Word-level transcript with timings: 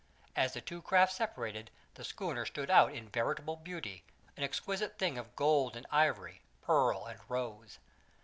As 0.35 0.53
the 0.53 0.61
two 0.61 0.81
craft 0.81 1.13
separated 1.13 1.69
the 1.93 2.03
schooner 2.03 2.43
stood 2.47 2.71
out 2.71 2.91
in 2.95 3.07
veritable 3.09 3.55
beauty, 3.55 4.03
an 4.35 4.41
exquisite 4.41 4.97
thing 4.97 5.15
of 5.15 5.35
gold 5.35 5.75
and 5.75 5.85
ivory, 5.91 6.41
pearl 6.63 7.05
and 7.05 7.19
rose. 7.29 7.77